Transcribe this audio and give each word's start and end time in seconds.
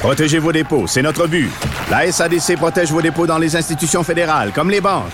Protégez 0.00 0.38
vos 0.38 0.50
dépôts, 0.50 0.86
c'est 0.86 1.02
notre 1.02 1.26
but. 1.26 1.50
La 1.90 2.10
SADC 2.10 2.56
protège 2.56 2.90
vos 2.90 3.02
dépôts 3.02 3.26
dans 3.26 3.36
les 3.36 3.54
institutions 3.54 4.02
fédérales, 4.02 4.50
comme 4.54 4.70
les 4.70 4.80
banques. 4.80 5.12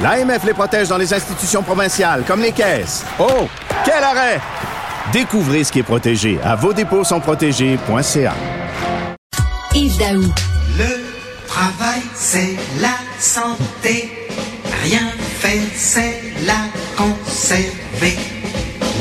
L'AMF 0.00 0.44
les 0.44 0.52
protège 0.54 0.86
dans 0.86 0.96
les 0.96 1.12
institutions 1.12 1.60
provinciales, 1.60 2.22
comme 2.24 2.40
les 2.40 2.52
caisses. 2.52 3.04
Oh, 3.18 3.48
quel 3.84 4.04
arrêt! 4.04 4.40
Découvrez 5.12 5.64
ce 5.64 5.72
qui 5.72 5.80
est 5.80 5.82
protégé 5.82 6.38
à 6.44 6.54
vos 6.54 6.72
dépôts 6.72 7.02
sont 7.02 7.18
protégés.ca. 7.18 8.34
Yves 9.74 9.98
Daou. 9.98 10.22
Le 10.78 11.48
travail, 11.48 12.02
c'est 12.14 12.56
la 12.80 12.94
santé. 13.18 14.28
Rien 14.84 15.10
fait, 15.40 15.62
c'est 15.74 16.22
la 16.46 16.68
conserver. 16.96 18.16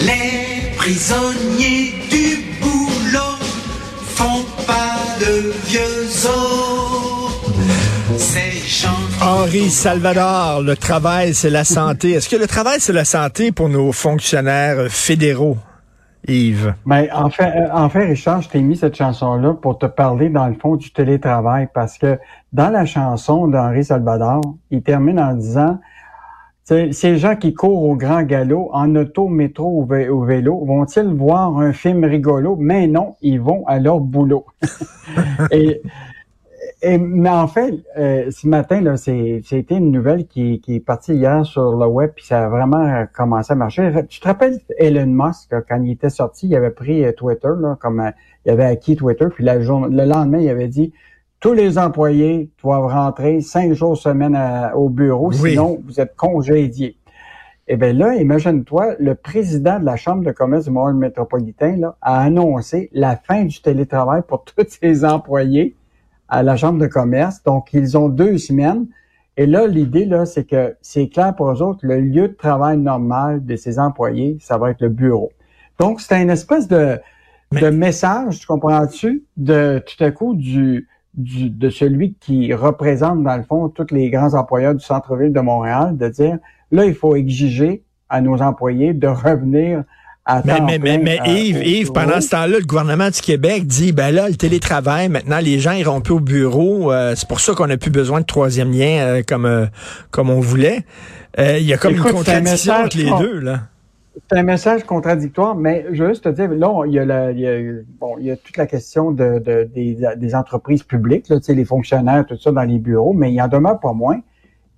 Les 0.01 0.75
prisonniers 0.77 1.93
du 2.09 2.43
boulot 2.59 3.37
font 4.15 4.43
vieux 5.67 6.25
os. 6.25 6.67
Henri 9.21 9.69
Salvador, 9.69 10.61
le 10.61 10.75
travail, 10.75 11.33
c'est 11.33 11.49
la 11.49 11.63
santé. 11.63 12.11
Est-ce 12.11 12.29
que 12.29 12.35
le 12.35 12.47
travail, 12.47 12.79
c'est 12.79 12.93
la 12.93 13.05
santé 13.05 13.51
pour 13.51 13.67
nos 13.67 13.91
fonctionnaires 13.91 14.87
fédéraux, 14.89 15.57
Yves? 16.27 16.73
Ben, 16.85 17.07
en 17.13 17.29
fait, 17.29 17.51
euh, 17.55 17.67
en 17.73 17.89
fait, 17.89 18.05
Richard, 18.05 18.41
je 18.41 18.49
t'ai 18.49 18.61
mis 18.61 18.77
cette 18.77 18.95
chanson-là 18.95 19.53
pour 19.53 19.77
te 19.77 19.85
parler, 19.85 20.29
dans 20.29 20.47
le 20.47 20.55
fond, 20.55 20.75
du 20.75 20.91
télétravail, 20.91 21.67
parce 21.73 21.97
que 21.97 22.17
dans 22.53 22.69
la 22.69 22.85
chanson 22.85 23.47
d'Henri 23.47 23.83
Salvador, 23.83 24.41
il 24.71 24.81
termine 24.81 25.19
en 25.19 25.33
disant, 25.33 25.79
ces 26.91 27.17
gens 27.17 27.35
qui 27.37 27.53
courent 27.53 27.83
au 27.83 27.95
grand 27.95 28.23
galop, 28.23 28.69
en 28.73 28.93
auto, 28.95 29.29
métro 29.29 29.81
ou, 29.81 29.85
vé- 29.85 30.09
ou 30.09 30.23
vélo, 30.23 30.65
vont-ils 30.65 31.07
voir 31.07 31.57
un 31.57 31.71
film 31.71 32.03
rigolo? 32.03 32.57
Mais 32.59 32.87
non, 32.87 33.15
ils 33.21 33.39
vont 33.39 33.65
à 33.67 33.79
leur 33.79 34.01
boulot. 34.01 34.45
et, 35.51 35.81
et, 36.81 36.97
mais 36.97 37.29
en 37.29 37.47
fait, 37.47 37.73
euh, 37.97 38.29
ce 38.31 38.47
matin, 38.47 38.81
là, 38.81 38.97
c'était 38.97 39.77
une 39.77 39.91
nouvelle 39.91 40.27
qui, 40.27 40.59
qui 40.59 40.75
est 40.75 40.79
partie 40.81 41.13
hier 41.15 41.45
sur 41.45 41.75
le 41.77 41.87
web, 41.87 42.11
puis 42.13 42.25
ça 42.25 42.45
a 42.45 42.49
vraiment 42.49 43.05
commencé 43.15 43.53
à 43.53 43.55
marcher. 43.55 43.89
Tu 44.09 44.19
te 44.19 44.27
rappelles 44.27 44.59
Elon 44.77 45.07
Musk, 45.07 45.55
quand 45.69 45.81
il 45.81 45.91
était 45.91 46.09
sorti, 46.09 46.47
il 46.47 46.55
avait 46.55 46.71
pris 46.71 47.05
euh, 47.05 47.13
Twitter, 47.13 47.49
là, 47.61 47.77
comme 47.79 48.01
euh, 48.01 48.11
il 48.45 48.51
avait 48.51 48.65
acquis 48.65 48.95
Twitter, 48.97 49.27
puis 49.33 49.43
la 49.45 49.61
jour- 49.61 49.87
le 49.87 50.05
lendemain, 50.05 50.39
il 50.39 50.49
avait 50.49 50.67
dit 50.67 50.91
tous 51.39 51.53
les 51.53 51.77
employés 51.77 52.49
doivent 52.61 52.87
rentrer 52.91 53.41
cinq 53.41 53.73
jours 53.73 53.97
semaine 53.97 54.35
à- 54.35 54.75
au 54.75 54.89
bureau, 54.89 55.29
Oui. 55.31 55.51
sinon 55.51 55.79
vous 55.85 55.99
êtes 55.99 56.15
congédiés. 56.15 56.97
Eh 57.67 57.75
bien 57.75 57.93
là, 57.93 58.15
imagine-toi, 58.15 58.95
le 58.99 59.13
président 59.15 59.79
de 59.79 59.85
la 59.85 59.97
Chambre 59.97 60.23
de 60.23 60.31
commerce 60.31 60.65
du 60.65 60.71
Montréal 60.71 60.95
métropolitain 60.95 61.75
là, 61.77 61.95
a 62.01 62.21
annoncé 62.21 62.89
la 62.93 63.17
fin 63.17 63.43
du 63.43 63.61
télétravail 63.61 64.21
pour 64.27 64.43
tous 64.55 64.65
ses 64.81 65.03
employés 65.05 65.75
à 66.29 66.43
la 66.43 66.55
Chambre 66.55 66.79
de 66.79 66.87
commerce. 66.87 67.43
Donc, 67.43 67.73
ils 67.73 67.97
ont 67.97 68.09
deux 68.09 68.37
semaines. 68.37 68.87
Et 69.35 69.45
là, 69.45 69.67
l'idée, 69.67 70.05
là, 70.05 70.25
c'est 70.25 70.45
que 70.45 70.75
c'est 70.81 71.09
clair 71.09 71.35
pour 71.35 71.51
eux 71.51 71.61
autres, 71.61 71.81
le 71.83 71.99
lieu 71.99 72.29
de 72.29 72.33
travail 72.33 72.77
normal 72.77 73.45
de 73.45 73.55
ces 73.55 73.77
employés, 73.79 74.37
ça 74.41 74.57
va 74.57 74.71
être 74.71 74.81
le 74.81 74.89
bureau. 74.89 75.31
Donc, 75.79 76.01
c'est 76.01 76.19
une 76.21 76.31
espèce 76.31 76.67
de, 76.67 76.97
Mais- 77.51 77.61
de 77.61 77.69
message, 77.69 78.39
tu 78.39 78.47
comprends-tu, 78.47 79.25
de 79.35 79.83
tout 79.85 80.03
à 80.03 80.09
coup 80.11 80.33
du, 80.35 80.87
du, 81.17 81.49
de 81.49 81.69
celui 81.69 82.13
qui 82.19 82.53
représente, 82.53 83.23
dans 83.23 83.35
le 83.35 83.43
fond, 83.43 83.67
tous 83.69 83.87
les 83.91 84.09
grands 84.09 84.33
employeurs 84.35 84.75
du 84.75 84.85
centre-ville 84.85 85.33
de 85.33 85.39
Montréal, 85.39 85.97
de 85.97 86.07
dire, 86.07 86.37
là, 86.71 86.85
il 86.85 86.93
faut 86.93 87.15
exiger 87.15 87.83
à 88.09 88.21
nos 88.21 88.41
employés 88.41 88.93
de 88.93 89.07
revenir 89.07 89.83
à 90.25 90.41
Mais, 90.45 90.57
temps 90.57 90.65
mais, 90.65 90.77
mais, 90.77 90.99
plein, 90.99 91.03
mais 91.03 91.19
euh, 91.21 91.33
Yves, 91.33 91.65
Yves, 91.65 91.91
pendant 91.91 92.21
ce 92.21 92.29
temps-là, 92.29 92.59
le 92.59 92.65
gouvernement 92.65 93.09
du 93.09 93.19
Québec 93.21 93.65
dit, 93.65 93.93
ben 93.93 94.13
là, 94.13 94.29
le 94.29 94.35
télétravail, 94.35 95.09
maintenant, 95.09 95.39
les 95.39 95.59
gens 95.59 95.71
iront 95.71 96.01
plus 96.01 96.13
au 96.13 96.19
bureau. 96.19 96.91
euh, 96.91 97.13
c'est 97.15 97.27
pour 97.27 97.39
ça 97.39 97.53
qu'on 97.53 97.67
n'a 97.67 97.77
plus 97.77 97.91
besoin 97.91 98.21
de 98.21 98.25
troisième 98.25 98.71
lien 98.71 98.99
euh, 98.99 99.23
comme, 99.25 99.45
euh, 99.45 99.65
comme 100.11 100.29
on 100.29 100.39
voulait. 100.39 100.85
Euh, 101.39 101.57
Il 101.59 101.65
y 101.65 101.73
a 101.73 101.77
comme 101.77 101.93
Écoute, 101.93 102.07
une 102.07 102.13
contradiction 102.17 102.73
entre 102.73 102.97
les 102.97 103.09
deux, 103.19 103.39
là. 103.39 103.61
C'est 104.29 104.37
un 104.37 104.43
message 104.43 104.83
contradictoire, 104.83 105.55
mais 105.55 105.85
je 105.91 106.03
veux 106.03 106.09
juste 106.09 106.23
te 106.23 106.29
dire, 106.29 106.49
là, 106.51 106.83
il 106.85 106.93
y 106.93 106.99
a, 106.99 107.05
la, 107.05 107.31
il 107.31 107.39
y 107.39 107.47
a, 107.47 107.59
bon, 107.99 108.17
il 108.19 108.25
y 108.25 108.31
a 108.31 108.37
toute 108.37 108.57
la 108.57 108.65
question 108.65 109.11
de, 109.11 109.39
de- 109.39 109.69
des, 109.73 109.97
des 110.17 110.35
entreprises 110.35 110.83
publiques, 110.83 111.29
là, 111.29 111.37
les 111.47 111.65
fonctionnaires, 111.65 112.25
tout 112.25 112.37
ça 112.37 112.51
dans 112.51 112.63
les 112.63 112.79
bureaux, 112.79 113.13
mais 113.13 113.31
il 113.31 113.41
en 113.41 113.47
demeure 113.47 113.79
pas 113.79 113.93
moins 113.93 114.19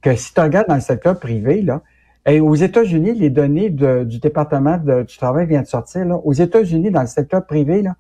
que 0.02 0.16
si 0.16 0.34
tu 0.34 0.42
regardes 0.42 0.68
dans 0.68 0.76
le 0.76 0.82
secteur 0.82 1.20
privé, 1.20 1.62
là, 1.62 1.82
et 2.26 2.42
aux 2.42 2.56
États-Unis, 2.56 3.14
les 3.14 3.30
données 3.30 3.70
du 3.70 4.20
département 4.20 4.78
du 4.78 5.18
travail 5.18 5.48
viennent 5.48 5.64
de 5.64 5.68
sortir. 5.68 6.06
Là. 6.06 6.18
Aux 6.18 6.34
États-Unis, 6.34 6.92
dans 6.92 7.02
le 7.02 7.08
secteur 7.08 7.46
privé, 7.46 7.82
là, 7.82 7.96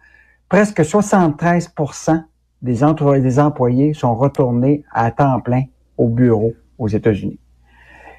presque 0.50 0.84
73 0.84 1.74
des, 2.62 2.80
des 3.22 3.40
employés 3.40 3.94
sont 3.94 4.16
retournés 4.16 4.84
à 4.92 5.10
temps 5.12 5.40
plein 5.40 5.64
au 5.98 6.10
bureau 6.10 6.54
aux 6.78 6.88
États-Unis. 6.88 7.40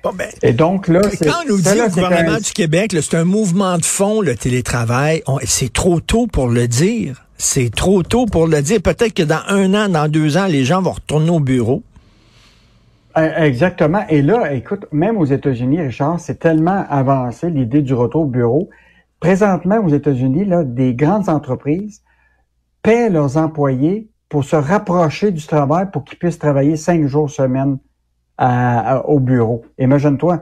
Bon, 0.02 0.12
ben, 0.14 0.28
Et 0.42 0.52
donc 0.52 0.88
là, 0.88 1.02
c'est 1.10 1.26
Quand 1.26 1.42
on 1.44 1.48
nous 1.50 1.60
dit 1.60 1.80
au 1.80 1.88
gouvernement 1.88 2.36
un- 2.36 2.40
du 2.40 2.52
Québec, 2.52 2.96
c'est 3.00 3.16
un 3.16 3.24
mouvement 3.24 3.76
de 3.76 3.84
fond, 3.84 4.20
le 4.22 4.34
télétravail, 4.34 5.22
c'est 5.44 5.72
trop 5.72 6.00
tôt 6.00 6.26
pour 6.26 6.48
le 6.48 6.66
dire. 6.68 7.26
C'est 7.36 7.70
trop 7.74 8.02
tôt 8.02 8.26
pour 8.26 8.46
le 8.46 8.62
dire. 8.62 8.80
Peut-être 8.82 9.14
que 9.14 9.22
dans 9.22 9.42
un 9.48 9.74
an, 9.74 9.88
dans 9.88 10.08
deux 10.08 10.36
ans, 10.36 10.46
les 10.46 10.64
gens 10.64 10.80
vont 10.82 10.92
retourner 10.92 11.30
au 11.30 11.40
bureau. 11.40 11.82
Euh, 13.18 13.44
Exactement. 13.44 14.04
Et 14.08 14.22
là, 14.22 14.52
écoute, 14.52 14.86
même 14.92 15.16
aux 15.18 15.24
États-Unis, 15.24 15.80
Richard, 15.80 16.20
c'est 16.20 16.38
tellement 16.38 16.84
avancé 16.88 17.50
l'idée 17.50 17.82
du 17.82 17.92
retour 17.94 18.22
au 18.22 18.26
bureau. 18.26 18.70
Présentement, 19.20 19.78
aux 19.84 19.88
États-Unis, 19.88 20.44
là, 20.44 20.64
des 20.64 20.94
grandes 20.94 21.28
entreprises 21.28 22.02
paient 22.82 23.10
leurs 23.10 23.36
employés 23.36 24.08
pour 24.28 24.44
se 24.44 24.56
rapprocher 24.56 25.30
du 25.32 25.44
travail 25.46 25.86
pour 25.92 26.04
qu'ils 26.04 26.18
puissent 26.18 26.38
travailler 26.38 26.76
cinq 26.76 27.06
jours 27.06 27.28
semaine 27.30 27.78
à- 28.40 28.96
à- 28.96 29.00
au 29.06 29.20
bureau. 29.20 29.62
Imagine-toi, 29.78 30.40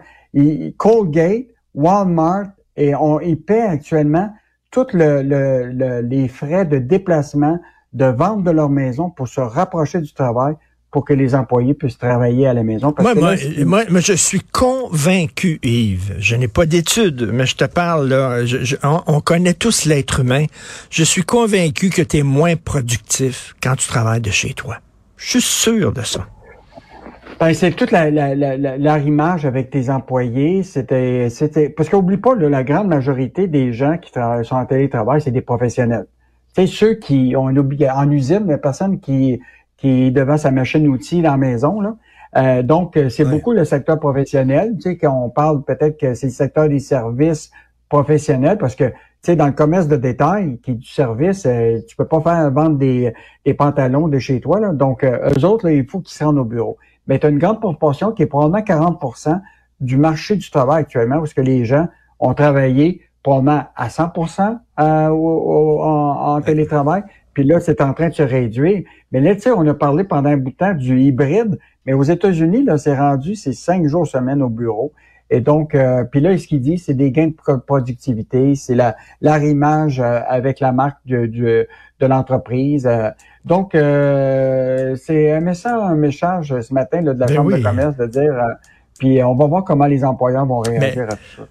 Colgate, 0.76 1.46
Walmart, 1.74 2.46
et 2.76 2.94
on, 2.94 3.20
ils 3.20 3.36
paient 3.40 3.62
actuellement 3.62 4.30
tous 4.70 4.86
le, 4.92 5.22
le- 5.22 5.66
le- 5.72 6.00
les 6.00 6.28
frais 6.28 6.64
de 6.64 6.78
déplacement, 6.78 7.58
de 7.92 8.04
vente 8.06 8.44
de 8.44 8.50
leur 8.50 8.68
maison 8.70 9.10
pour 9.10 9.28
se 9.28 9.40
rapprocher 9.40 10.00
du 10.00 10.12
travail 10.12 10.54
pour 10.90 11.04
que 11.04 11.12
les 11.12 11.34
employés 11.34 11.74
puissent 11.74 11.98
travailler 11.98 12.46
à 12.46 12.54
la 12.54 12.62
maison. 12.62 12.92
Parce 12.92 13.04
Moi, 13.04 13.14
que 13.14 13.20
moi, 13.20 13.34
là, 13.34 13.64
moi, 13.66 13.82
moi, 13.90 14.00
je 14.00 14.14
suis 14.14 14.40
convaincu, 14.40 15.58
Yves. 15.62 16.14
Je 16.18 16.34
n'ai 16.36 16.48
pas 16.48 16.64
d'études, 16.66 17.28
mais 17.32 17.44
je 17.46 17.56
te 17.56 17.64
parle, 17.64 18.08
là. 18.08 18.44
je- 18.46 18.64
je- 18.64 18.76
on, 18.82 19.02
on 19.06 19.20
connaît 19.20 19.54
tous 19.54 19.84
l'être 19.84 20.20
humain. 20.20 20.44
Je 20.90 21.04
suis 21.04 21.22
convaincu 21.24 21.90
que 21.90 22.00
tu 22.02 22.18
es 22.18 22.22
moins 22.22 22.56
productif 22.56 23.54
quand 23.62 23.76
tu 23.76 23.86
travailles 23.88 24.22
de 24.22 24.30
chez 24.30 24.54
toi. 24.54 24.76
Je 25.18 25.28
suis 25.30 25.42
sûr 25.42 25.92
de 25.92 26.02
ça. 26.02 26.26
Ben, 27.40 27.54
c'est 27.54 27.70
toute 27.70 27.92
la, 27.92 28.10
la, 28.10 28.34
la, 28.34 28.56
la- 28.56 28.76
l'arrimage 28.76 29.46
avec 29.46 29.70
tes 29.70 29.90
employés. 29.90 30.64
C'était, 30.64 31.30
c'était, 31.30 31.68
parce 31.68 31.88
qu'oublie 31.88 32.16
pas, 32.16 32.34
là, 32.34 32.48
la 32.48 32.64
grande 32.64 32.88
majorité 32.88 33.46
des 33.46 33.72
gens 33.72 33.96
qui 33.96 34.10
travaillent, 34.10 34.44
sont 34.44 34.56
en 34.56 34.66
télétravail, 34.66 35.20
c'est 35.20 35.30
des 35.30 35.40
professionnels. 35.40 36.06
Tu 36.56 36.62
sais, 36.62 36.66
ceux 36.66 36.94
qui 36.94 37.34
ont 37.36 37.48
une 37.48 37.60
en 37.94 38.10
usine, 38.10 38.46
la 38.48 38.58
personne 38.58 38.98
qui, 38.98 39.40
qui 39.76 40.06
est 40.06 40.10
devant 40.10 40.36
sa 40.36 40.50
machine-outil 40.50 41.22
dans 41.22 41.32
la 41.32 41.36
maison, 41.36 41.80
là. 41.80 41.94
Euh, 42.36 42.62
donc, 42.62 42.96
euh, 42.96 43.08
c'est 43.08 43.24
Ouais. 43.24 43.30
beaucoup 43.30 43.52
le 43.52 43.64
secteur 43.64 43.98
professionnel. 43.98 44.74
Tu 44.74 44.82
sais, 44.82 44.98
qu'on 44.98 45.30
parle 45.30 45.62
peut-être 45.64 45.98
que 45.98 46.12
c'est 46.14 46.26
le 46.26 46.32
secteur 46.32 46.68
des 46.68 46.78
services 46.80 47.50
professionnels 47.88 48.58
parce 48.58 48.74
que, 48.74 48.84
tu 48.84 48.94
sais, 49.22 49.36
dans 49.36 49.46
le 49.46 49.52
commerce 49.52 49.88
de 49.88 49.96
détail, 49.96 50.58
qui 50.62 50.72
est 50.72 50.74
du 50.74 50.86
service, 50.88 51.46
euh, 51.46 51.78
tu 51.88 51.96
peux 51.96 52.04
pas 52.04 52.20
faire 52.20 52.50
vendre 52.50 52.76
des, 52.76 53.14
des 53.46 53.54
pantalons 53.54 54.08
de 54.08 54.18
chez 54.18 54.40
toi, 54.40 54.60
là. 54.60 54.72
Donc, 54.72 55.04
euh, 55.04 55.30
eux 55.38 55.44
autres, 55.46 55.66
là, 55.66 55.72
il 55.72 55.86
faut 55.86 56.00
qu'ils 56.00 56.18
se 56.18 56.24
rendent 56.24 56.38
au 56.38 56.44
bureau. 56.44 56.76
Mais 57.08 57.18
tu 57.18 57.26
as 57.26 57.30
une 57.30 57.38
grande 57.38 57.60
proportion 57.60 58.12
qui 58.12 58.22
est 58.22 58.26
probablement 58.26 58.62
40% 58.62 59.40
du 59.80 59.96
marché 59.96 60.36
du 60.36 60.50
travail 60.50 60.80
actuellement, 60.82 61.18
parce 61.18 61.34
que 61.34 61.40
les 61.40 61.64
gens 61.64 61.88
ont 62.20 62.34
travaillé 62.34 63.02
probablement 63.22 63.64
à 63.76 63.90
100 63.90 64.12
euh, 64.80 65.08
au- 65.08 65.16
au- 65.16 65.82
en, 65.82 66.36
en 66.36 66.40
télétravail, 66.40 67.02
puis 67.34 67.44
là, 67.44 67.60
c'est 67.60 67.80
en 67.80 67.92
train 67.94 68.08
de 68.08 68.14
se 68.14 68.22
réduire. 68.22 68.82
Mais 69.12 69.20
là, 69.20 69.34
tu 69.34 69.42
sais, 69.42 69.50
on 69.50 69.66
a 69.66 69.74
parlé 69.74 70.04
pendant 70.04 70.30
un 70.30 70.36
bout 70.36 70.50
de 70.50 70.56
temps 70.56 70.74
du 70.74 71.00
hybride, 71.00 71.58
mais 71.86 71.92
aux 71.92 72.02
États-Unis, 72.02 72.64
là, 72.64 72.78
c'est 72.78 72.96
rendu, 72.96 73.34
c'est 73.34 73.52
cinq 73.52 73.86
jours 73.86 74.06
semaine 74.06 74.42
au 74.42 74.48
bureau. 74.48 74.92
Et 75.30 75.40
donc, 75.40 75.74
euh, 75.74 76.04
puis 76.04 76.20
là, 76.20 76.36
ce 76.38 76.46
qu'il 76.46 76.60
dit, 76.60 76.78
c'est 76.78 76.94
des 76.94 77.10
gains 77.10 77.28
de 77.28 77.56
productivité, 77.56 78.54
c'est 78.54 78.74
la 78.74 78.96
l'arrimage 79.20 80.00
euh, 80.00 80.20
avec 80.26 80.60
la 80.60 80.72
marque 80.72 80.98
de, 81.06 81.26
de, 81.26 81.68
de 82.00 82.06
l'entreprise. 82.06 82.86
Euh. 82.86 83.10
donc, 83.44 83.70
c'est 83.72 85.32
un 85.32 85.40
message, 85.40 85.80
un 85.82 85.94
message 85.96 86.60
ce 86.60 86.72
matin 86.72 87.02
là, 87.02 87.14
de 87.14 87.20
la 87.20 87.26
Ben 87.26 87.34
Chambre 87.34 87.52
oui. 87.52 87.60
de 87.60 87.64
commerce 87.64 87.96
de 87.96 88.06
dire, 88.06 88.34
puis 88.98 89.22
on 89.22 89.34
va 89.34 89.46
voir 89.46 89.64
comment 89.64 89.86
les 89.86 90.04
employeurs 90.04 90.46
vont 90.46 90.60
réagir 90.60 91.04
à 91.04 91.16
tout 91.16 91.36
ça. 91.36 91.42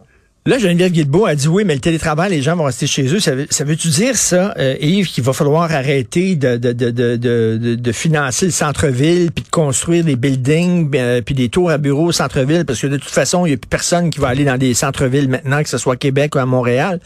Là, 0.47 0.57
Geneviève 0.59 0.94
Guilbeault 0.94 1.25
a 1.25 1.35
dit 1.35 1.49
oui, 1.49 1.65
mais 1.65 1.73
le 1.73 1.81
télétravail, 1.81 2.29
les 2.31 2.41
gens 2.41 2.55
vont 2.55 2.63
rester 2.63 2.88
chez 2.88 3.13
eux. 3.13 3.19
Ça, 3.19 3.35
veut, 3.35 3.47
ça 3.49 3.65
veut-tu 3.65 3.89
dire 3.89 4.15
ça, 4.15 4.53
euh, 4.57 4.75
Yves, 4.79 5.07
qu'il 5.07 5.21
va 5.21 5.33
falloir 5.33 5.63
arrêter 5.63 6.38
de, 6.38 6.55
de, 6.55 6.71
de, 6.71 6.89
de, 6.89 7.17
de, 7.17 7.75
de 7.75 7.91
financer 7.91 8.45
le 8.45 8.53
centre-ville, 8.53 9.33
puis 9.33 9.44
de 9.44 9.49
construire 9.49 10.05
des 10.05 10.15
buildings, 10.15 10.89
euh, 10.95 11.21
puis 11.21 11.35
des 11.35 11.49
tours 11.49 11.69
à 11.69 11.77
bureaux 11.77 12.05
au 12.05 12.11
centre-ville, 12.13 12.63
parce 12.63 12.79
que 12.79 12.88
de 12.88 12.95
toute 12.95 13.09
façon, 13.09 13.45
il 13.45 13.49
n'y 13.49 13.55
a 13.55 13.57
plus 13.57 13.67
personne 13.67 14.09
qui 14.09 14.21
va 14.21 14.29
aller 14.29 14.45
dans 14.45 14.57
des 14.57 14.73
centres-villes 14.73 15.27
maintenant, 15.27 15.61
que 15.61 15.67
ce 15.67 15.77
soit 15.77 15.95
à 15.95 15.97
Québec 15.97 16.33
ou 16.35 16.39
à 16.39 16.45
Montréal. 16.45 17.01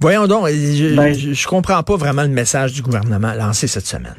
Voyons 0.00 0.26
donc, 0.26 0.48
je, 0.48 0.96
Ben- 0.96 1.14
je, 1.14 1.32
je 1.32 1.46
comprends 1.46 1.84
pas 1.84 1.94
vraiment 1.94 2.22
le 2.22 2.28
message 2.28 2.72
du 2.72 2.82
gouvernement 2.82 3.34
lancé 3.34 3.68
cette 3.68 3.86
semaine. 3.86 4.16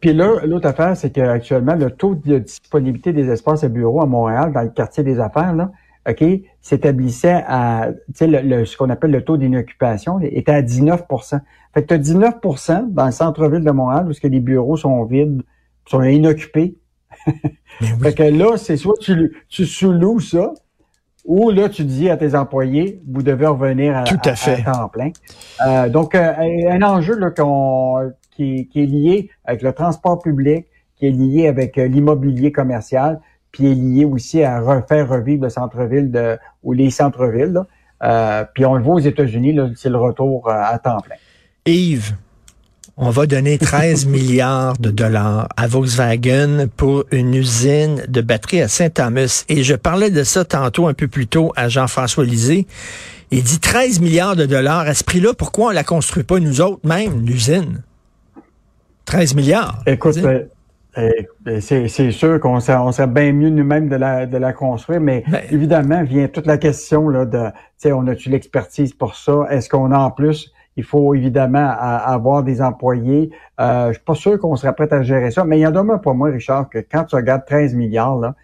Puis 0.00 0.12
là, 0.12 0.40
l'autre 0.44 0.66
affaire, 0.66 0.96
c'est 0.96 1.10
qu'actuellement, 1.10 1.76
le 1.76 1.92
taux 1.92 2.16
de 2.16 2.38
disponibilité 2.38 3.12
des 3.12 3.28
espaces 3.28 3.62
à 3.62 3.68
bureaux 3.68 4.02
à 4.02 4.06
Montréal, 4.06 4.50
dans 4.52 4.62
le 4.62 4.70
quartier 4.70 5.04
des 5.04 5.20
affaires, 5.20 5.54
là, 5.54 5.70
OK, 6.08 6.24
s'établissait 6.62 7.42
à, 7.46 7.90
tu 8.08 8.12
sais, 8.14 8.26
le, 8.26 8.40
le- 8.40 8.64
ce 8.64 8.76
qu'on 8.76 8.88
appelle 8.90 9.10
le 9.10 9.22
taux 9.22 9.36
d'inoccupation, 9.36 10.18
était 10.22 10.52
à 10.52 10.62
19% 10.62 11.40
Fait 11.74 11.82
que 11.82 11.88
tu 11.88 11.94
as 11.94 11.98
19% 11.98 12.92
dans 12.92 13.06
le 13.06 13.12
centre-ville 13.12 13.62
de 13.64 13.70
Montréal, 13.70 14.08
où 14.08 14.12
que 14.18 14.26
les 14.28 14.40
bureaux 14.40 14.76
sont 14.76 15.04
vides, 15.04 15.42
sont 15.86 16.02
inoccupés. 16.02 16.76
Fait 18.02 18.14
que 18.14 18.22
là, 18.22 18.56
c'est 18.56 18.76
soit 18.76 18.96
tu, 19.00 19.36
tu 19.48 19.66
sous-loues 19.66 20.20
ça, 20.20 20.52
ou 21.26 21.50
là, 21.50 21.68
tu 21.68 21.84
dis 21.84 22.08
à 22.08 22.16
tes 22.16 22.34
employés, 22.34 23.02
vous 23.06 23.22
devez 23.22 23.46
revenir 23.46 23.96
à, 23.96 24.04
Tout 24.04 24.18
à 24.24 24.34
fait. 24.34 24.62
temps 24.64 24.88
plein. 24.88 25.10
Euh, 25.66 25.88
donc, 25.90 26.14
euh, 26.14 26.32
un 26.70 26.82
enjeu 26.82 27.14
là, 27.18 27.30
qui, 28.30 28.68
qui 28.68 28.82
est 28.82 28.86
lié 28.86 29.30
avec 29.44 29.60
le 29.62 29.72
transport 29.74 30.18
public, 30.20 30.66
qui 30.96 31.06
est 31.06 31.10
lié 31.10 31.46
avec 31.46 31.76
euh, 31.78 31.86
l'immobilier 31.86 32.52
commercial, 32.52 33.20
puis 33.52 33.70
est 33.70 33.74
lié 33.74 34.04
aussi 34.04 34.42
à 34.42 34.60
refaire 34.60 35.08
revivre 35.08 35.44
le 35.44 35.50
centre-ville 35.50 36.10
de, 36.10 36.38
ou 36.62 36.72
les 36.72 36.90
centres-villes. 36.90 37.60
Euh, 38.02 38.44
puis 38.54 38.64
on 38.64 38.74
le 38.74 38.82
voit 38.82 38.94
aux 38.94 39.00
États-Unis, 39.00 39.58
c'est 39.76 39.90
le 39.90 39.98
retour 39.98 40.48
euh, 40.48 40.52
à 40.52 40.78
temps 40.78 41.00
plein. 41.00 41.16
Yves, 41.66 42.14
on 42.96 43.10
va 43.10 43.26
donner 43.26 43.58
13 43.58 44.06
milliards 44.06 44.78
de 44.78 44.90
dollars 44.90 45.48
à 45.56 45.66
Volkswagen 45.66 46.66
pour 46.76 47.04
une 47.10 47.34
usine 47.34 48.02
de 48.08 48.20
batterie 48.20 48.62
à 48.62 48.68
Saint-Thomas. 48.68 49.44
Et 49.48 49.62
je 49.62 49.74
parlais 49.74 50.10
de 50.10 50.22
ça 50.24 50.44
tantôt 50.44 50.86
un 50.86 50.94
peu 50.94 51.08
plus 51.08 51.26
tôt 51.26 51.52
à 51.56 51.68
Jean-François 51.68 52.24
Lisée. 52.24 52.66
Il 53.30 53.42
dit 53.42 53.60
13 53.60 54.00
milliards 54.00 54.36
de 54.36 54.46
dollars. 54.46 54.80
À 54.80 54.94
ce 54.94 55.04
prix-là, 55.04 55.34
pourquoi 55.34 55.68
on 55.68 55.70
la 55.70 55.84
construit 55.84 56.24
pas 56.24 56.40
nous 56.40 56.60
autres 56.60 56.86
même, 56.86 57.24
l'usine? 57.24 57.82
13 59.04 59.34
milliards. 59.34 59.82
Écoute, 59.86 60.16
euh, 60.18 60.44
c'est 61.60 61.88
c'est 61.88 62.10
sûr 62.10 62.40
qu'on 62.40 62.58
serait, 62.60 62.78
on 62.78 62.90
serait 62.92 63.06
bien 63.06 63.32
mieux 63.32 63.50
nous-mêmes 63.50 63.88
de 63.88 63.96
la, 63.96 64.26
de 64.26 64.36
la 64.36 64.52
construire, 64.52 65.00
mais 65.00 65.22
Ben- 65.30 65.42
évidemment 65.50 66.02
vient 66.02 66.26
toute 66.28 66.46
la 66.46 66.58
question 66.58 67.08
là 67.08 67.24
de, 67.24 67.46
tu 67.48 67.52
sais, 67.78 67.92
on 67.92 68.06
a-tu 68.06 68.28
l'expertise 68.30 68.92
pour 68.92 69.14
ça? 69.14 69.46
Est-ce 69.50 69.68
qu'on 69.68 69.92
a 69.92 69.98
en 69.98 70.10
plus 70.10 70.52
Il 70.76 70.84
faut 70.84 71.14
évidemment 71.14 71.58
a- 71.68 71.96
avoir 72.12 72.42
des 72.42 72.60
employés? 72.62 73.30
Euh, 73.60 73.88
je 73.88 73.92
suis 73.94 74.02
pas 74.04 74.14
sûr 74.14 74.38
qu'on 74.38 74.56
serait 74.56 74.74
prêt 74.74 74.92
à 74.92 75.02
gérer 75.02 75.30
ça, 75.30 75.44
mais 75.44 75.58
il 75.58 75.62
y 75.62 75.66
en 75.66 75.70
demeure 75.70 76.00
pas 76.00 76.12
moi, 76.12 76.30
Richard, 76.30 76.68
que 76.68 76.78
quand 76.78 77.04
tu 77.04 77.16
regardes 77.16 77.44
13 77.46 77.74
milliards 77.74 78.34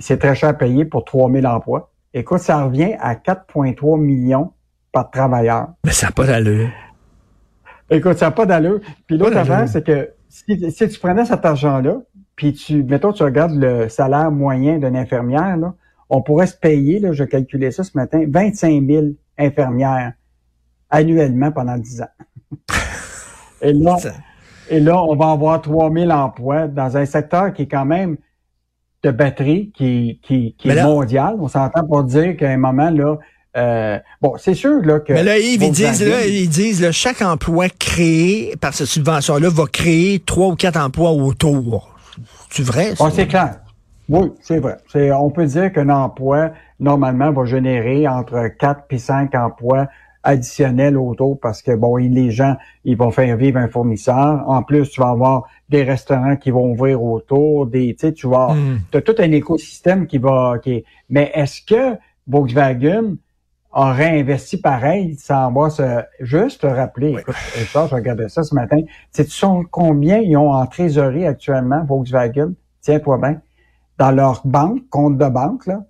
c'est 0.00 0.18
très 0.18 0.34
cher 0.36 0.50
à 0.50 0.54
payer 0.54 0.84
pour 0.84 1.04
3000 1.04 1.44
emplois. 1.46 1.90
Écoute, 2.14 2.38
ça 2.38 2.62
revient 2.64 2.94
à 3.00 3.14
4,3 3.16 3.98
millions 4.00 4.52
par 4.92 5.10
travailleur. 5.10 5.68
Mais 5.84 5.90
ça 5.90 6.06
n'a 6.06 6.12
pas 6.12 6.24
d'allure. 6.26 6.68
Écoute, 7.90 8.16
ça 8.18 8.26
n'a 8.26 8.30
pas 8.30 8.46
d'allure. 8.46 8.80
Puis 9.06 9.16
l'autre 9.18 9.36
affaire, 9.36 9.68
c'est 9.68 9.84
que 9.84 10.10
si, 10.28 10.70
si 10.70 10.88
tu 10.88 10.98
prenais 10.98 11.24
cet 11.24 11.44
argent-là, 11.44 12.00
puis 12.36 12.52
tu, 12.52 12.82
mettons, 12.84 13.12
tu 13.12 13.22
regardes 13.22 13.56
le 13.56 13.88
salaire 13.88 14.30
moyen 14.30 14.78
d'une 14.78 14.96
infirmière, 14.96 15.56
là, 15.56 15.74
on 16.10 16.22
pourrait 16.22 16.46
se 16.46 16.56
payer, 16.56 17.00
là, 17.00 17.12
je 17.12 17.24
calculais 17.24 17.70
ça 17.70 17.84
ce 17.84 17.96
matin, 17.96 18.24
25 18.28 18.86
000 18.86 19.06
infirmières 19.36 20.12
annuellement 20.90 21.52
pendant 21.52 21.76
10 21.76 22.02
ans. 22.02 22.06
Et 23.60 23.72
là, 23.72 23.96
et 24.70 24.80
là, 24.80 25.02
on 25.02 25.16
va 25.16 25.30
avoir 25.30 25.60
3 25.60 25.92
000 25.92 26.10
emplois 26.10 26.68
dans 26.68 26.96
un 26.96 27.06
secteur 27.06 27.52
qui 27.52 27.62
est 27.62 27.68
quand 27.68 27.84
même 27.84 28.16
de 29.02 29.10
batterie, 29.10 29.72
qui, 29.72 30.20
qui, 30.22 30.54
qui 30.58 30.68
est 30.68 30.82
mondial. 30.82 31.36
On 31.40 31.48
s'entend 31.48 31.86
pour 31.86 32.04
dire 32.04 32.36
qu'à 32.36 32.50
un 32.50 32.56
moment, 32.56 32.90
là, 32.90 33.16
euh, 33.56 33.98
bon, 34.20 34.34
c'est 34.38 34.54
sûr, 34.54 34.80
là, 34.82 35.00
que... 35.00 35.12
Mais 35.12 35.22
là, 35.24 35.38
Yves, 35.38 35.62
ils 35.62 35.70
disent, 35.72 36.06
là, 36.06 36.26
ils 36.26 36.48
disent, 36.48 36.80
là, 36.82 36.92
chaque 36.92 37.22
emploi 37.22 37.68
créé 37.68 38.54
par 38.60 38.74
cette 38.74 38.86
subvention-là 38.86 39.48
va 39.48 39.64
créer 39.66 40.20
trois 40.20 40.48
ou 40.48 40.54
quatre 40.56 40.78
emplois 40.78 41.10
autour. 41.12 41.94
C'est 42.50 42.62
vrai? 42.62 42.94
ça? 42.94 43.04
Ah, 43.06 43.10
c'est 43.12 43.26
clair. 43.26 43.60
Oui, 44.08 44.32
c'est 44.40 44.58
vrai. 44.58 44.76
C'est, 44.90 45.12
on 45.12 45.30
peut 45.30 45.44
dire 45.46 45.72
qu'un 45.72 45.88
emploi, 45.90 46.50
normalement, 46.80 47.30
va 47.32 47.44
générer 47.44 48.06
entre 48.08 48.48
4 48.58 48.84
et 48.90 48.98
5 48.98 49.34
emplois 49.34 49.86
additionnels 50.22 50.96
autour 50.96 51.38
parce 51.40 51.62
que, 51.62 51.72
bon, 51.74 51.96
les 51.96 52.30
gens, 52.30 52.56
ils 52.84 52.96
vont 52.96 53.10
faire 53.10 53.36
vivre 53.36 53.58
un 53.58 53.68
fournisseur. 53.68 54.44
En 54.48 54.62
plus, 54.62 54.88
tu 54.90 55.00
vas 55.00 55.10
avoir 55.10 55.44
des 55.68 55.82
restaurants 55.82 56.36
qui 56.36 56.50
vont 56.50 56.72
ouvrir 56.72 57.02
autour, 57.02 57.66
des, 57.66 57.94
tu 57.94 58.06
sais, 58.06 58.12
tu 58.12 58.26
vas, 58.28 58.54
Hmm. 58.54 58.78
t'as 58.90 59.00
tout 59.00 59.14
un 59.18 59.30
écosystème 59.32 60.06
qui 60.06 60.18
va, 60.18 60.54
qui 60.62 60.72
est- 60.72 60.84
mais 61.10 61.30
est-ce 61.34 61.60
que 61.62 61.96
Volkswagen 62.26 63.16
aurait 63.72 64.20
investi 64.20 64.56
pareil 64.56 65.16
sans 65.16 65.46
avoir 65.46 65.70
ce, 65.70 66.02
juste 66.20 66.62
te 66.62 66.66
rappeler, 66.66 67.16
écoute, 67.18 67.34
je 67.56 67.94
regardais 67.94 68.28
ça 68.28 68.42
ce 68.42 68.54
matin, 68.54 68.80
sais-tu 69.12 69.30
son- 69.30 69.64
combien 69.70 70.18
ils 70.18 70.36
ont 70.36 70.52
en 70.52 70.66
trésorerie 70.66 71.26
actuellement, 71.26 71.84
Volkswagen? 71.84 72.52
Tiens-toi 72.80 73.18
bien. 73.18 73.40
Dans 73.98 74.10
leur 74.12 74.42
banque, 74.46 74.88
compte 74.90 75.18
de 75.18 75.28
banque, 75.28 75.66
là, 75.66 75.80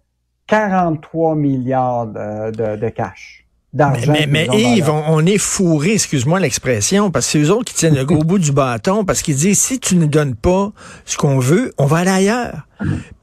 43 0.46 1.34
milliards 1.36 2.06
de, 2.06 2.50
de, 2.50 2.76
de 2.76 2.88
cash. 2.88 3.44
Mais, 3.74 3.78
D'argent. 3.78 4.12
mais, 4.12 4.26
mais 4.26 4.48
Yves, 4.54 4.88
on 4.90 5.24
est 5.26 5.36
fourré, 5.36 5.92
excuse-moi 5.92 6.40
l'expression, 6.40 7.10
parce 7.10 7.26
que 7.26 7.32
c'est 7.32 7.38
eux 7.40 7.52
autres 7.52 7.66
qui 7.70 7.74
tiennent 7.74 7.94
le 7.96 8.06
gros 8.06 8.24
bout 8.24 8.38
du 8.38 8.50
bâton, 8.50 9.04
parce 9.04 9.20
qu'ils 9.20 9.36
disent, 9.36 9.60
si 9.60 9.78
tu 9.78 9.96
ne 9.96 10.06
donnes 10.06 10.34
pas 10.34 10.72
ce 11.04 11.18
qu'on 11.18 11.38
veut, 11.38 11.74
on 11.76 11.84
va 11.84 11.98
aller 11.98 12.10
ailleurs. 12.10 12.66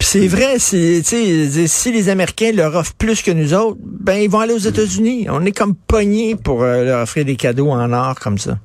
C'est 0.05 0.27
vrai, 0.27 0.59
si 0.59 1.91
les 1.91 2.09
Américains 2.09 2.51
leur 2.51 2.75
offrent 2.75 2.93
plus 2.93 3.23
que 3.23 3.31
nous 3.31 3.55
autres, 3.55 3.79
ben 3.83 4.13
ils 4.13 4.29
vont 4.29 4.39
aller 4.39 4.53
aux 4.53 4.57
États-Unis. 4.57 5.25
On 5.31 5.43
est 5.45 5.51
comme 5.51 5.73
pognés 5.75 6.35
pour 6.35 6.61
euh, 6.61 6.85
leur 6.85 7.01
offrir 7.01 7.25
des 7.25 7.35
cadeaux 7.35 7.71
en 7.71 7.91
or 7.91 8.13
comme 8.19 8.37
ça. 8.37 8.59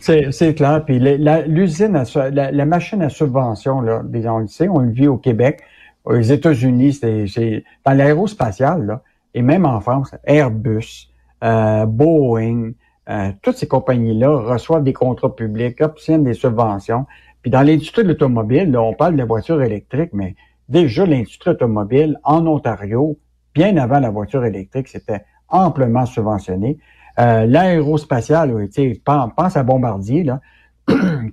C'est, 0.00 0.54
clair. 0.54 0.84
Puis 0.84 0.98
l'usine, 0.98 2.02
la, 2.32 2.50
la 2.50 2.66
machine 2.66 3.02
à 3.02 3.08
subvention, 3.08 3.80
là, 3.82 4.02
on 4.02 4.46
on 4.70 4.78
le 4.80 4.90
vit 4.90 5.06
au 5.06 5.16
Québec, 5.16 5.62
aux 6.04 6.20
États-Unis, 6.20 6.94
c'est, 6.94 7.64
dans 7.86 7.92
l'aérospatial, 7.92 8.84
là, 8.84 9.02
et 9.32 9.42
même 9.42 9.66
en 9.66 9.80
France, 9.80 10.12
Airbus, 10.24 11.08
euh, 11.44 11.86
Boeing, 11.86 12.72
euh, 13.08 13.30
toutes 13.42 13.56
ces 13.56 13.68
compagnies-là 13.68 14.28
reçoivent 14.28 14.84
des 14.84 14.92
contrats 14.92 15.34
publics, 15.34 15.80
obtiennent 15.80 16.24
des 16.24 16.34
subventions. 16.34 17.06
Puis 17.42 17.50
dans 17.50 17.62
l'industrie 17.62 18.02
de 18.02 18.08
l'automobile, 18.08 18.76
on 18.76 18.92
parle 18.92 19.16
de 19.16 19.22
voitures 19.22 19.62
électriques, 19.62 20.10
mais 20.12 20.34
déjà 20.68 21.06
l'industrie 21.06 21.50
automobile 21.50 22.18
en 22.24 22.46
Ontario, 22.46 23.18
bien 23.54 23.76
avant 23.76 24.00
la 24.00 24.10
voiture 24.10 24.44
électrique, 24.44 24.88
c'était 24.88 25.24
amplement 25.48 26.06
subventionné. 26.06 26.78
Euh, 27.18 27.46
L'aérospatial, 27.46 28.52
oui, 28.52 28.68
tu 28.68 28.94
sais, 28.94 29.00
pense, 29.04 29.56
à 29.56 29.62
Bombardier, 29.62 30.24
là, 30.24 30.40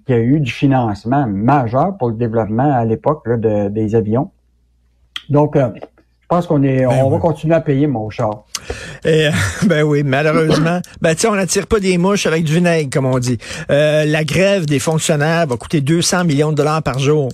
qui 0.05 0.13
a 0.13 0.19
eu 0.19 0.39
du 0.39 0.51
financement 0.51 1.25
majeur 1.27 1.97
pour 1.97 2.09
le 2.09 2.15
développement 2.15 2.71
à 2.71 2.85
l'époque 2.85 3.27
de- 3.27 3.69
des 3.69 3.95
avions. 3.95 4.31
Donc, 5.29 5.55
euh, 5.55 5.69
je 5.75 6.27
pense 6.27 6.47
qu'on 6.47 6.63
est, 6.63 6.85
on 6.85 7.09
va 7.09 7.17
continuer 7.17 7.55
à 7.55 7.61
payer, 7.61 7.87
mon 7.87 8.09
char. 8.09 8.45
Et, 9.03 9.27
ben 9.67 9.83
oui, 9.83 10.03
malheureusement. 10.03 10.79
ben 11.01 11.13
tu 11.13 11.21
sais, 11.21 11.27
on 11.27 11.35
n'attire 11.35 11.67
pas 11.67 11.79
des 11.79 11.97
mouches 11.97 12.25
avec 12.25 12.43
du 12.45 12.53
vinaigre, 12.53 12.89
comme 12.89 13.05
on 13.05 13.19
dit. 13.19 13.37
Euh, 13.69 14.05
la 14.05 14.23
grève 14.23 14.65
des 14.65 14.79
fonctionnaires 14.79 15.47
va 15.47 15.57
coûter 15.57 15.81
200 15.81 16.23
millions 16.25 16.51
de 16.51 16.55
dollars 16.57 16.83
par 16.83 16.99
jour. 16.99 17.29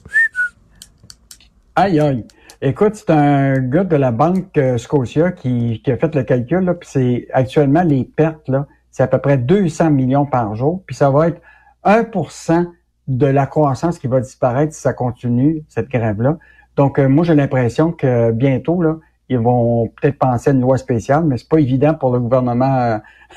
Aïe, 1.79 2.00
aïe. 2.00 2.25
Écoute, 2.60 2.96
c'est 2.96 3.12
un 3.12 3.60
gars 3.60 3.84
de 3.84 3.96
la 3.96 4.12
banque 4.12 4.57
euh, 4.57 4.79
Scotia 4.79 5.31
qui, 5.31 5.79
qui 5.84 5.91
a 5.91 5.98
fait 5.98 6.15
le 6.15 6.24
calcul, 6.24 6.62
là, 6.62 6.74
puis 6.74 6.89
c'est 6.91 7.27
actuellement 7.31 7.84
les 7.84 8.03
pertes, 8.03 8.50
là, 8.50 8.65
c'est 8.89 9.03
à 9.03 9.07
peu 9.07 9.19
près 9.19 9.38
200 9.38 9.91
millions 9.91 10.25
par 10.25 10.55
jour, 10.55 10.81
puis 10.88 10.96
ça 10.96 11.12
va 11.12 11.27
être 11.27 11.39
1% 11.86 12.65
de 13.07 13.27
la 13.27 13.46
croissance 13.46 14.00
qui 14.00 14.07
va 14.07 14.22
disparaître 14.22 14.74
si 14.74 14.81
ça 14.81 14.93
continue, 14.93 15.63
cette 15.67 15.88
grève-là. 15.89 16.39
Donc, 16.77 16.98
euh, 16.98 17.07
moi, 17.07 17.24
j'ai 17.24 17.36
l'impression 17.36 17.91
que 17.91 18.31
bientôt, 18.31 18.81
là, 18.81 18.96
ils 19.29 19.38
vont 19.38 19.89
peut-être 20.01 20.17
penser 20.17 20.50
à 20.50 20.53
une 20.53 20.62
loi 20.62 20.79
spéciale, 20.79 21.25
mais 21.25 21.38
c'est 21.38 21.48
pas 21.48 21.60
évident 21.60 21.93
pour 21.93 22.12
le 22.12 22.19
gouvernement 22.19 22.75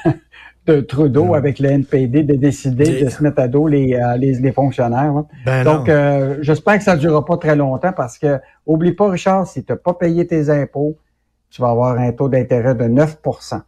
euh, 0.06 0.10
de 0.66 0.80
Trudeau 0.80 1.34
avec 1.34 1.58
le 1.58 1.70
NPD 1.70 2.22
de 2.22 2.34
décider 2.34 3.02
de 3.02 3.08
se 3.08 3.22
mettre 3.22 3.40
à 3.40 3.48
dos 3.48 3.66
les, 3.66 3.94
euh, 3.94 4.16
les, 4.16 4.34
les 4.34 4.52
fonctionnaires. 4.52 5.12
là. 5.12 5.24
Ben 5.46 5.64
Donc, 5.64 5.88
euh, 5.88 6.36
j'espère 6.42 6.78
que 6.78 6.84
ça 6.84 6.96
ne 6.96 7.00
durera 7.00 7.24
pas 7.24 7.36
très 7.38 7.56
longtemps 7.56 7.92
parce 7.92 8.18
que, 8.18 8.38
oublie 8.66 8.92
pas, 8.92 9.08
Richard, 9.10 9.46
si 9.46 9.64
tu 9.64 9.72
n'as 9.72 9.78
pas 9.78 9.94
payé 9.94 10.26
tes 10.26 10.50
impôts, 10.50 10.96
tu 11.50 11.62
vas 11.62 11.70
avoir 11.70 11.98
un 11.98 12.12
taux 12.12 12.28
d'intérêt 12.28 12.74
de 12.74 12.84
9 12.84 13.18
Ça 13.40 13.64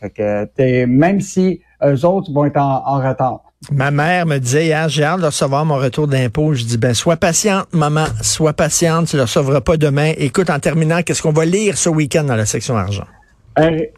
fait 0.00 0.10
que 0.10 0.44
t'es, 0.46 0.86
même 0.86 1.20
si 1.20 1.60
eux 1.84 2.04
autres 2.04 2.32
vont 2.32 2.46
être 2.46 2.56
en, 2.56 2.82
en 2.86 3.06
retard. 3.08 3.42
Ma 3.72 3.90
mère 3.90 4.24
me 4.24 4.38
disait 4.38 4.66
hier, 4.66 4.88
j'ai 4.88 5.02
hâte 5.04 5.20
de 5.20 5.26
recevoir 5.26 5.64
mon 5.64 5.76
retour 5.76 6.06
d'impôt. 6.06 6.54
Je 6.54 6.64
dis, 6.64 6.78
ben, 6.78 6.94
sois 6.94 7.16
patiente, 7.16 7.66
maman, 7.72 8.04
sois 8.22 8.52
patiente, 8.52 9.08
tu 9.08 9.16
ne 9.16 9.20
le 9.20 9.24
recevras 9.24 9.60
pas 9.60 9.76
demain. 9.76 10.12
Écoute, 10.16 10.48
en 10.48 10.60
terminant, 10.60 11.02
qu'est-ce 11.02 11.22
qu'on 11.22 11.32
va 11.32 11.44
lire 11.44 11.76
ce 11.76 11.88
week-end 11.88 12.24
dans 12.24 12.36
la 12.36 12.46
section 12.46 12.76
argent? 12.76 13.04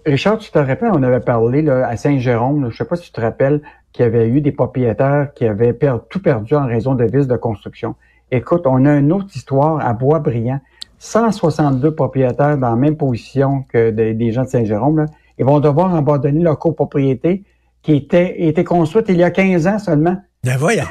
Richard, 0.07 0.39
tu 0.39 0.51
te 0.51 0.59
rappelles, 0.59 0.91
on 0.93 1.03
avait 1.03 1.21
parlé 1.21 1.63
là, 1.63 1.87
à 1.87 1.97
Saint-Jérôme, 1.97 2.63
je 2.63 2.67
ne 2.67 2.73
sais 2.73 2.85
pas 2.85 2.97
si 2.97 3.05
tu 3.05 3.13
te 3.13 3.21
rappelles, 3.21 3.61
qu'il 3.93 4.05
y 4.05 4.07
avait 4.07 4.29
eu 4.29 4.41
des 4.41 4.53
propriétaires 4.53 5.29
qui 5.35 5.47
avaient 5.47 5.77
tout 6.09 6.23
perdu 6.23 6.55
en 6.55 6.67
raison 6.67 6.95
de 6.95 7.05
vis 7.05 7.27
de 7.27 7.37
construction. 7.37 7.95
Écoute, 8.31 8.63
on 8.67 8.87
a 8.87 8.97
une 8.97 9.13
autre 9.13 9.35
histoire 9.35 9.85
à 9.85 9.93
Bois-Brillant. 9.93 10.61
162 10.99 11.95
propriétaires 11.95 12.59
dans 12.59 12.71
la 12.71 12.77
même 12.77 12.97
position 12.97 13.65
que 13.69 13.91
des 13.91 14.33
gens 14.33 14.45
de 14.45 14.49
Saint-Jérôme. 14.49 15.07
Ils 15.39 15.45
vont 15.45 15.59
devoir 15.59 15.95
abandonner 15.95 16.43
leur 16.43 16.59
copropriété 16.59 17.43
qui 17.83 17.95
était, 17.95 18.43
était 18.43 18.65
construite 18.65 19.07
il 19.09 19.17
y 19.17 19.23
a 19.23 19.31
15 19.31 19.67
ans 19.67 19.79
seulement. 19.79 20.17
Ben 20.45 20.57
voyons. 20.57 20.85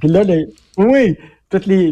Puis 0.00 0.08
là, 0.08 0.22
les, 0.22 0.46
oui, 0.78 1.16
tous 1.50 1.66
les 1.66 1.90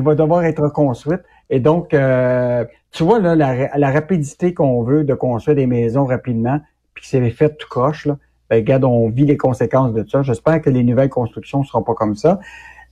va 0.00 0.14
devoir 0.14 0.44
être 0.44 0.62
reconstruit. 0.62 1.16
Et 1.50 1.60
donc, 1.60 1.94
euh, 1.94 2.64
tu 2.92 3.04
vois, 3.04 3.18
là, 3.20 3.34
la, 3.34 3.76
la 3.76 3.90
rapidité 3.90 4.54
qu'on 4.54 4.82
veut 4.82 5.04
de 5.04 5.14
construire 5.14 5.56
des 5.56 5.66
maisons 5.66 6.04
rapidement, 6.04 6.60
puis 6.94 7.02
que 7.02 7.08
c'est 7.08 7.30
fait 7.30 7.56
tout 7.56 7.68
croche, 7.68 8.06
là, 8.06 8.16
ben, 8.48 8.56
regarde, 8.56 8.84
on 8.84 9.08
vit 9.08 9.26
les 9.26 9.36
conséquences 9.36 9.92
de 9.92 10.04
ça. 10.08 10.22
J'espère 10.22 10.60
que 10.60 10.70
les 10.70 10.84
nouvelles 10.84 11.08
constructions 11.08 11.60
ne 11.60 11.64
seront 11.64 11.82
pas 11.82 11.94
comme 11.94 12.14
ça. 12.14 12.38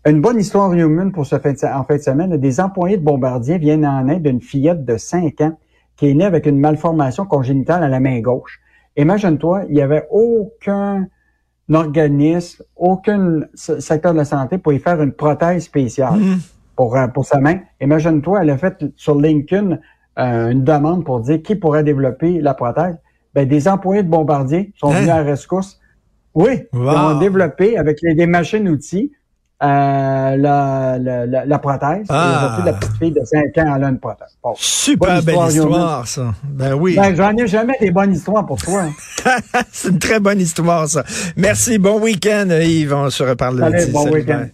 Une 0.07 0.21
bonne 0.21 0.39
histoire 0.39 0.73
humaine 0.73 1.13
pour 1.13 1.25
ce 1.25 1.39
fin 1.39 1.53
de, 1.53 1.75
en 1.75 1.85
fin 1.85 1.97
de 1.97 2.03
semaine. 2.03 2.37
Des 2.37 2.61
employés 2.61 2.97
de 2.97 3.03
Bombardier 3.05 3.59
viennent 3.59 3.87
en 3.87 4.07
aide 4.09 4.23
d'une 4.23 4.41
fillette 4.41 4.85
de 4.85 4.97
5 4.97 5.41
ans 5.41 5.59
qui 5.97 6.11
est 6.11 6.15
née 6.15 6.25
avec 6.25 6.47
une 6.47 6.59
malformation 6.59 7.25
congénitale 7.25 7.85
à 7.85 7.89
la 7.89 8.01
main 8.01 8.21
gauche. 8.21 8.61
Imagine-toi, 8.97 9.65
il 9.69 9.75
n'y 9.75 9.81
avait 9.81 10.07
aucun 10.11 11.07
organisme, 11.73 12.63
aucun 12.77 13.41
secteur 13.55 14.13
de 14.13 14.19
la 14.19 14.25
santé 14.25 14.59
pour 14.59 14.73
y 14.73 14.79
faire 14.79 15.01
une 15.01 15.13
prothèse 15.13 15.65
spéciale 15.65 16.19
mm. 16.19 16.39
Pour, 16.77 16.97
euh, 16.97 17.07
pour 17.09 17.25
sa 17.25 17.39
main. 17.39 17.61
Imagine-toi, 17.81 18.41
elle 18.43 18.51
a 18.51 18.59
fait 18.59 18.85
sur 18.97 19.21
LinkedIn 19.21 19.79
euh, 20.19 20.51
une 20.51 20.65
demande 20.65 21.05
pour 21.05 21.21
dire 21.21 21.43
qui 21.43 21.57
pourrait 21.57 21.85
développer 21.85 22.41
la 22.41 22.55
prothèse. 22.55 22.97
Ben, 23.35 23.49
des 23.49 23.67
employés 23.67 24.03
de 24.03 24.09
Bombardier 24.09 24.73
sont 24.77 24.91
hein? 24.91 25.01
venus 25.01 25.11
à 25.11 25.23
rescousse. 25.23 25.81
Oui, 26.35 26.65
ils 26.73 26.79
ont 26.79 27.19
développé 27.19 27.79
avec 27.79 27.99
des 28.03 28.27
machines-outils 28.27 29.13
euh, 29.63 30.37
la, 30.37 30.99
la, 30.99 31.47
la, 31.47 31.59
prothèse. 31.59 32.07
Ah. 32.09 32.61
la 32.67 32.73
petite 32.73 32.97
fille 32.99 33.13
de 33.13 33.21
5 33.25 33.39
ans, 33.59 33.77
elle 33.77 33.85
a 33.85 33.89
une 33.89 34.01
prothèse. 34.01 34.37
Super 34.57 35.23
belle 35.23 35.47
histoire, 35.49 36.07
ça. 36.07 36.35
Ben 36.45 36.75
oui. 36.75 36.97
Ben, 36.97 37.15
j'en 37.15 37.35
ai 37.37 37.47
jamais 37.47 37.77
des 37.81 37.91
bonnes 37.91 38.13
histoires 38.13 38.45
pour 38.45 38.59
toi. 38.59 38.87
C'est 39.73 39.89
une 39.89 39.99
très 39.99 40.21
bonne 40.21 40.41
histoire, 40.41 40.89
ça. 40.89 41.05
Merci. 41.37 41.79
Bon 41.79 42.01
week-end, 42.01 42.49
Yves. 42.51 42.93
On 42.93 43.09
se 43.11 43.23
reparle 43.23 43.61
le 43.61 43.93
bon 43.93 44.11
week-end. 44.11 44.47